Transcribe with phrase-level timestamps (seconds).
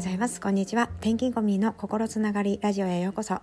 [0.00, 0.40] ございます。
[0.40, 0.84] こんにちは。
[1.00, 3.42] 転勤コミの心つながりラジオへようこそ。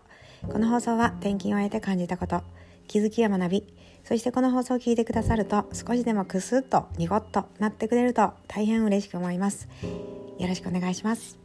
[0.52, 2.42] この放送は転勤を得て感じたこと
[2.88, 3.74] 気づきや学び
[4.04, 9.68] そしてこの放送を聞いてくださると少しでもクスッとニコッとなってくれると大変嬉しく思います。
[10.40, 11.38] よろしくお願いします。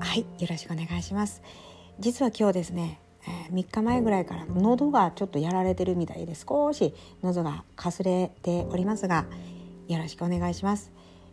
[0.00, 1.42] はいよろしくお願いします。
[1.98, 9.26] 実は今日ですねえー、3日前ぐらいから喉がちょっとやられてるみたいで少し喉がかすれておりますが
[9.88, 10.92] よろしくお願いします、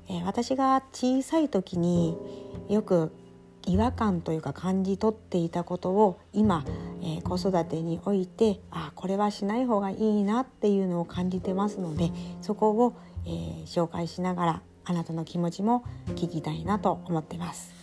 [0.10, 2.18] えー、私が小さい時に
[2.70, 3.12] よく
[3.68, 6.63] 違和感というか感じ取っていたことを今、
[7.02, 15.84] えー、子育てにおいてあこれはしない方がいいなっていうのを感じてますのでそこを、えー、紹介しながらあなたの気持ちも
[16.16, 17.77] 聞きたいなと思ってます。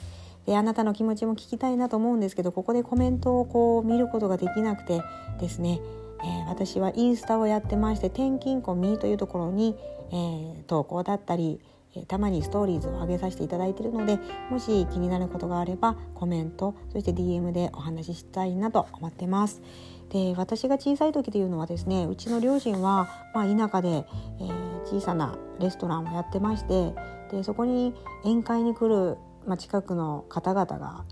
[0.46, 5.02] であなたの気持ちも聞きたいなと思うんですけどここでコメントをこう見ることができなくて
[5.40, 5.80] ですね、
[6.22, 9.76] えー、私はインスタをやってまして転勤コミというところに、
[10.10, 11.60] えー、投稿だったり
[12.08, 14.18] たまにストーリーズを上げさせていただいているので
[14.50, 19.62] もし気になることがあればコメントそして DM でお話ししたいなと思ってます。
[20.10, 26.94] で私が小さい時というのはですねうちの両親は、まあ、田舎で、えー、小さなレストランをやってまして
[27.32, 31.04] でそこに宴会に来るまあ、近くの方々が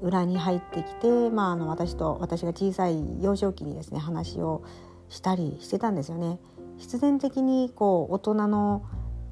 [0.00, 4.62] 裏に入ってきて、まあ、あの私と私が小さい幼少期にですね話を
[5.08, 6.38] したりしてたんですよね。
[6.76, 8.84] 必然的にこう大人の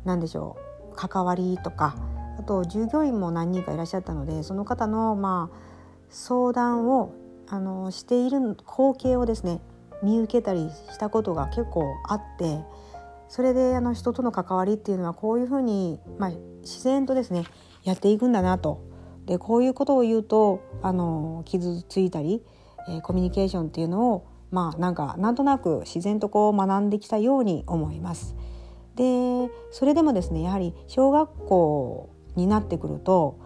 [0.05, 0.57] 何でしょ
[0.93, 1.97] う関わりとか
[2.39, 5.57] あと従業員も何人かいらっしゃったのでその方のまあ
[6.09, 7.15] 相談を
[7.49, 9.61] あのしている光景をですね
[10.03, 12.61] 見受けたりしたことが結構あって
[13.29, 17.45] それであの人との関わりっていうのはこういうふうに、まあ、自然とですね
[17.85, 18.83] やっていくんだなと
[19.27, 22.43] でこういうことを言うとあの傷ついたり、
[22.89, 28.37] えー、コミュニケーションっていうのをまあなんかなんとなく自然とこう学んできたように思います。
[28.97, 33.39] でそれでもですねやはり小学校になってくると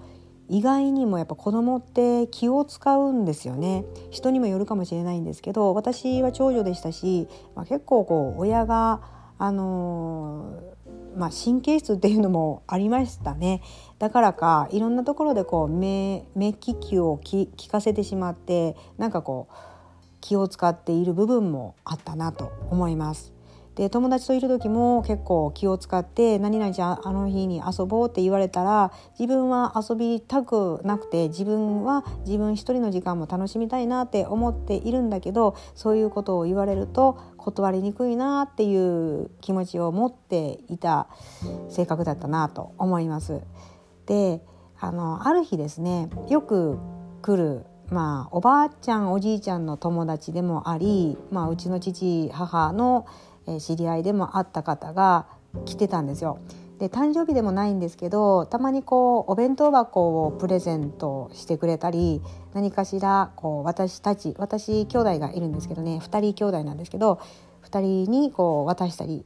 [0.49, 9.01] 意外にもやっぱ子供って気を使うんですよね人にもよるかもしれないんですけど私は長女でしたし、まあ、結構こう親が
[9.39, 10.76] あの
[11.17, 13.63] まあ、神経質っていうのもありましたね
[13.99, 19.55] だからかいろんなところでこう目目利きを聞かせてしまってなんかこう
[20.21, 23.37] 気を使っている部分もあったなと思います。
[23.77, 41.07] で友達といる時も結構気を使って「何々ちゃんあの日に遊ぼう」って言われたら自分は遊びたくなくて自分は自分一人の時間も楽しみたいなって思っているんだけどそういうことを言われると断りにくいなっていう気持ちを持っていた
[41.69, 43.41] 性格だったなと思います。
[44.07, 44.43] で
[44.81, 46.77] あのある日ですねよく
[47.23, 53.07] 来るまあおばあちゃんおじいちゃんの友達でもあり、まあ、うちの父母の
[53.61, 55.27] 知り合いでもあった方が
[55.65, 56.41] 来てたんですよ。
[56.79, 62.21] で誕生日でもないんですけどたまにこうお弁当箱をプレゼントしてくれたり
[62.53, 67.21] 何かしらこう私たち私兄弟がいるんですけどね2人兄弟なんですけど
[67.65, 69.25] 2人にこう渡したり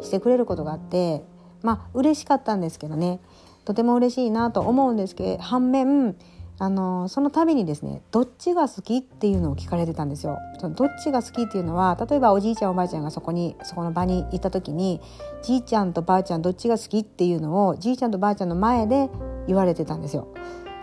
[0.00, 1.24] してくれることがあって
[1.62, 3.20] まあ嬉しかったんですけどね。
[3.64, 6.16] とても嬉しいなと思うんですけど反面
[6.62, 10.38] あのその度にですねどっちが好きっていうのを聞かれてたんですよ。
[10.60, 15.00] そのどっちが好きっていうのは例えばおじいちゃんおばあちゃんがそこにそこの場にいた時に
[15.42, 19.10] じいちゃんとばあちゃんどっちが好きっていうのをじいちゃんとばあちゃんの前で
[19.48, 20.28] 言われてたんですよ。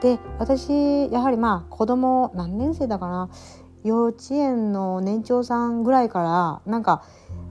[0.01, 0.69] で私
[1.13, 3.29] やはりまあ子供何年生だかな
[3.85, 7.03] 幼稚園の年長さんぐらいからなんか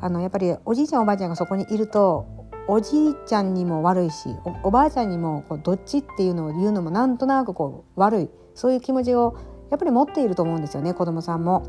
[0.02, 2.26] あのやっぱりおじいちゃんおばあちゃんがそこにいると
[2.68, 4.28] おじいちゃんにも悪いし
[4.62, 9.36] おばあちゃんにもこうどっちっていうのを言うのもなんとなくこう悪いそういう気持ちを
[9.70, 11.66] やっぱり持っていると思うんですよね子供さんも。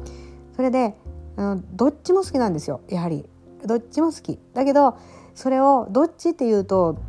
[0.56, 0.96] それで
[1.38, 3.26] あのどっちも好きなんですよやはり。
[3.66, 4.40] どっちも好き。
[4.54, 4.98] だけど
[5.36, 7.00] それをどっちっていうと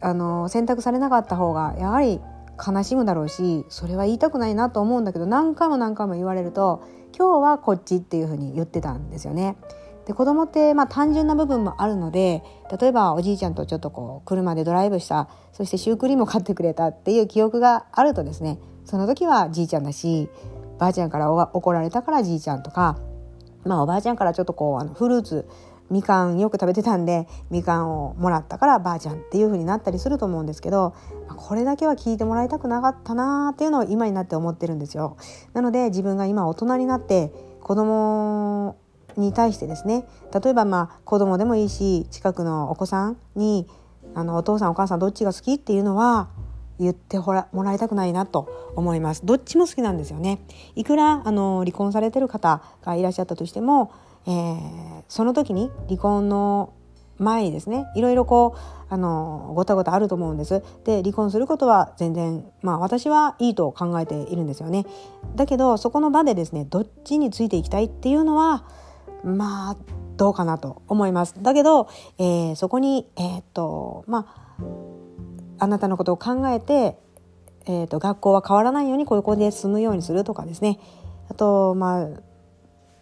[0.00, 2.20] あの選択されなかった方がやはり
[2.64, 6.84] 悲しむだろうしそれは言いたくないなと思うんだけど何回も何回も言われると
[7.16, 9.56] 今日はこっちっていうふうに言ってたんですよね。
[10.06, 12.42] で子供ってまあ単純な部分もあるので
[12.78, 20.28] 例えばおじいちゃんとちょっとこう車でドライブしたそしてシュークリームを買ってくれたっていう記憶があるとですねその時はじいちゃんだし
[20.78, 22.98] ばあちゃんから怒られたからじいちゃんとか、
[23.64, 25.48] まあ、おばあちゃんからちょっとこうあのフルーツ
[25.90, 30.94] みかんよく食べてたんでみかんをもらったからばあちゃんっていう風になったりすると思うんですけど
[31.36, 35.16] これだけは聞いてもらいたくなかったなっていうのを今になって思ってるんですよ。
[35.52, 38.76] なので自分が今大人になって子供
[39.16, 43.66] に対してですね例えばまあ子供でもいいし近くのお子さんに
[44.14, 46.28] あのお父さんお母さんどっちが好きっていうのは
[46.78, 50.40] 言ってもらいたくないなと思いますどっちも好きなんですよね
[50.74, 53.92] いくらあの離婚されてる方がいらっしゃったとしても
[54.26, 56.72] えー、その時に離婚の
[57.18, 60.62] 前にですねいろいろこうあのごたごたあると思うんです。
[60.84, 64.84] で離婚することは全然まあ私はいいと考えているんですよね。
[65.36, 68.64] だけどそこの場でですねどっちについていきたいっていうのは
[69.24, 69.76] まあ
[70.16, 71.34] どうかなと思います。
[71.42, 71.88] だけど、
[72.18, 74.64] えー、そこにえー、っとまあ
[75.58, 76.98] あなたのことを考えて、
[77.66, 80.78] えー、と学校は変わらないようにここで住むようにするとかですね
[81.28, 82.08] あとまあ、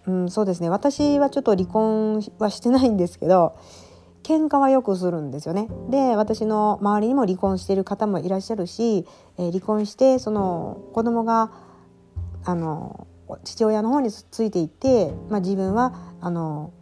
[0.07, 3.57] うん、そうですね私はちょっと離婚はしてないんですけど
[4.23, 5.69] 喧嘩はよくするんですよね。
[5.91, 9.05] で私の周りにも離婚している方もいらっしゃるし、
[9.37, 11.51] えー、離婚してその子供が
[12.45, 13.09] あの
[13.45, 16.73] 父親の方についていって、まあ、自分はあの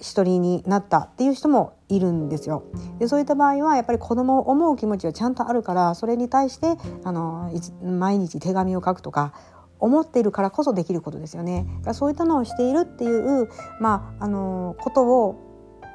[0.00, 2.64] 一人になったっていう人もいるんですよ。
[2.98, 7.50] でそういった場合はやっぱり子供を思う気持ちはちゃんとあるからそれに対してあの
[7.82, 9.32] 毎日手紙を書くとか
[9.78, 11.66] 思っているからこそできることですよね。
[11.92, 13.48] そういったのをしているっていう、
[13.80, 15.36] まあ、あのことを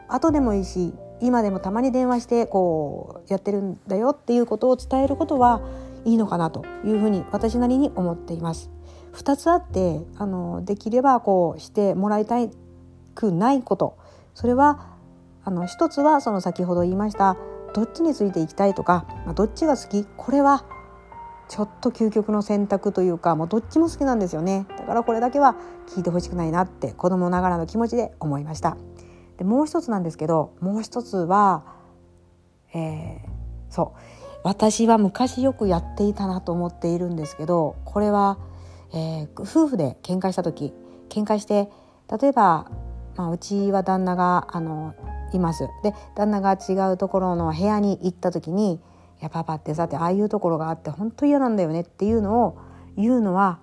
[0.08, 5.62] 後でもいいし今でもたまに電話してこうやってるんだよっていうことを伝えることは
[6.06, 8.72] いいのかなというふうに私なりに思っています。
[9.14, 12.36] 2つあってあのできればこうしてもらいた
[13.14, 13.98] くないこと
[14.34, 14.96] それは
[15.44, 17.36] あの一つはその先ほど言いました
[17.74, 20.06] どっちについていきたいとか、まあ、どっちが好き？
[20.18, 20.66] これは
[21.50, 25.56] ちょっと究極の選択というかもうどっちも好きなんですよねだからこれだけは
[25.94, 28.78] 聞いてほしくないなって子供ながらの気持ちで思いました。
[29.38, 31.66] でもう一つなんですけどもう一つは、
[32.74, 33.20] えー、
[33.70, 38.38] そう私は昔よくやっていたなと思っているんですけどこれは、
[38.94, 40.74] えー、夫婦で喧嘩した時
[41.10, 41.70] 喧嘩して
[42.22, 42.72] 例えば、
[43.16, 44.96] まあ、うちは旦那があの
[45.34, 45.70] います。
[45.84, 48.82] で旦那が違うところの部屋に行った時に
[49.22, 52.58] 「いやパパってさてああいうところがあって本当嫌なんだよね」っていうのを
[52.98, 53.60] 言うのは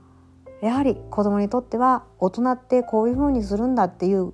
[0.63, 4.33] やはり子供にとっては大人ってこういうふうにするんだっていう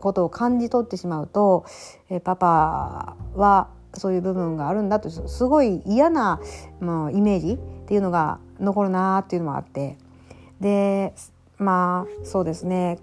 [0.00, 1.64] ことを感じ取ってしまうと、
[2.08, 6.40] えパパはそういう部分があるんだとすごい嫌な、
[6.80, 9.96] まあ、イメージっていうのが残るなっていうのもあって
[10.60, 11.14] で
[11.58, 12.98] まあそうですね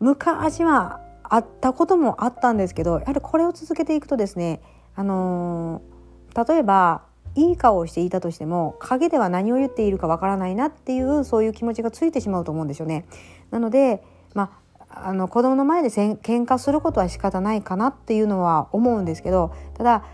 [0.00, 4.60] 昔はあったこともあったんですけどやはりこれを続けていくとですね
[4.94, 7.02] あのー、例えば
[7.36, 13.04] いい顔をしていたとしても陰では何を言っているかわからないなっていうそういう気持ちがついてしまうと思うんですよね。
[13.50, 14.02] なので、
[14.34, 14.50] まあ
[15.04, 20.04] あの子供の前でせん喧嘩することは仕方ないかなっていうのは思うんですけどただ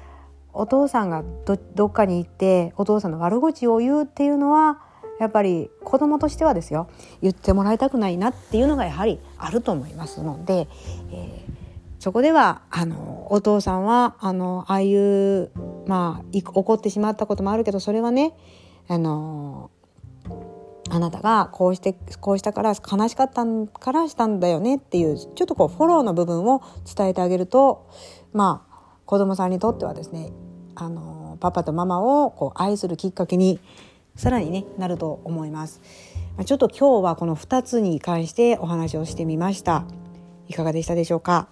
[0.52, 4.80] お父さんがどどっかに行ってお父さんの悪口を言うっていうのは
[5.20, 6.88] やっぱり子供としてはですよ
[7.22, 10.68] 言ってもらいたくないなっていうのがやはりあると思いますので、
[11.12, 11.52] えー、
[12.00, 15.50] そこではあのお父さんはあのああいう
[15.86, 18.34] まあ怒ってしまったこともあるけどそれはね
[18.88, 19.70] あの
[20.94, 26.62] あなたがこうしてこうしたから悲しかったからしたんだよねっていうちょっとこうフォローの部分を
[26.94, 27.88] 伝えてあげると
[28.34, 28.74] まあ
[29.06, 30.32] 子供さんにとってはですね
[30.74, 33.58] あのパパとママをこう愛するきっかけに
[34.16, 35.80] さらにねなると思います。
[36.44, 39.86] ちょっと今日はこの2つに関してお話をしてみました。
[40.48, 41.48] いかがでしたでしょうか？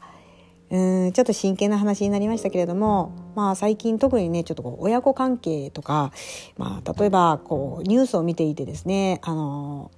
[0.70, 6.12] うんちょっと真剣な話になりましたけれども、まあ、最近特にねちょっとこう親子関係とか、
[6.56, 9.90] まあ、例えばこうニュースを見ていてですねあの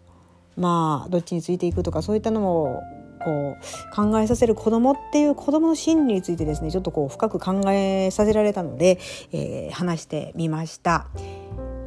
[0.57, 2.83] まあどっちについていくとかそういったのも
[3.23, 8.99] こう考えさせる子供っていう子供の心理についてですねちょっとこう深く考えさせられたので、
[9.33, 11.09] えー、話してみました。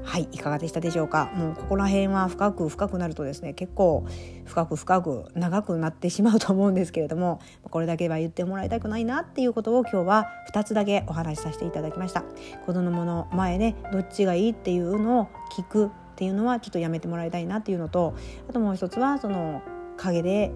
[0.05, 1.31] はいいかがでしたでしょうか？
[1.35, 4.05] もうここら辺は深く深くなるとですね結構
[4.45, 12.23] 深く深く長くなってしまうと思うんですけれどもこれだけは言ってもらいたくないなっていうことを今日は2つだけお話しさせていただきました。
[12.65, 18.15] 子供の前でどっちがいいっていうのを聞くっていうのはちょっとやめてもらいたいなっていうのと
[18.47, 19.61] あともう一つはその
[19.97, 20.53] 陰で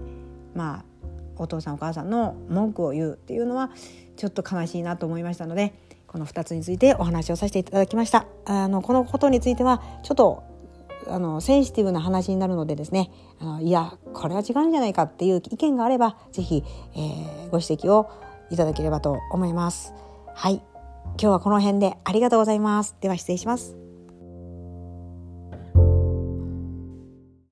[0.53, 0.85] まあ
[1.35, 3.71] お父さんお母さんの文句を言うっていうのは
[4.15, 5.73] ちょっと悲しいなと思いましたので
[6.11, 8.25] この2つについてお話をさせていただきました。
[8.45, 10.43] あのこのことについてはちょっと
[11.07, 16.63] あのセンシティブな話になるのでですねあのいやこれは違うんじゃないかっていう意見があれば是非、
[16.95, 18.09] えー、ご指摘を
[18.49, 19.93] いただければと思います。
[20.33, 20.55] はい。
[20.55, 22.95] 今日はこの辺でありがとうございます。
[23.01, 23.88] では失礼します。